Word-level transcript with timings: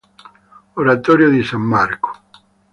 Oratorio 0.77 1.29
di 1.29 1.43
San 1.43 1.61
Marco 1.61 2.11